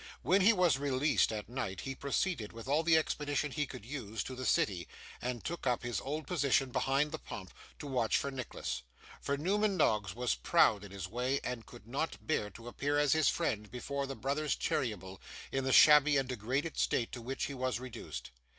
When 0.23 0.41
he 0.41 0.51
was 0.51 0.79
released 0.79 1.31
at 1.31 1.47
night, 1.47 1.81
he 1.81 1.93
proceeded, 1.93 2.53
with 2.53 2.67
all 2.67 2.81
the 2.81 2.97
expedition 2.97 3.51
he 3.51 3.67
could 3.67 3.85
use, 3.85 4.23
to 4.23 4.33
the 4.33 4.47
city, 4.47 4.87
and 5.21 5.43
took 5.43 5.67
up 5.67 5.83
his 5.83 6.01
old 6.01 6.25
position 6.25 6.71
behind 6.71 7.11
the 7.11 7.19
pump, 7.19 7.53
to 7.77 7.85
watch 7.85 8.17
for 8.17 8.31
Nicholas. 8.31 8.81
For 9.21 9.37
Newman 9.37 9.77
Noggs 9.77 10.15
was 10.15 10.33
proud 10.33 10.83
in 10.83 10.89
his 10.89 11.07
way, 11.07 11.39
and 11.43 11.67
could 11.67 11.85
not 11.85 12.25
bear 12.25 12.49
to 12.49 12.67
appear 12.67 12.97
as 12.97 13.13
his 13.13 13.29
friend, 13.29 13.69
before 13.69 14.07
the 14.07 14.15
brothers 14.15 14.55
Cheeryble, 14.55 15.21
in 15.51 15.65
the 15.65 15.71
shabby 15.71 16.17
and 16.17 16.27
degraded 16.27 16.79
state 16.79 17.11
to 17.11 17.21
which 17.21 17.43
he 17.43 17.53
was 17.53 17.79
reduced. 17.79 18.31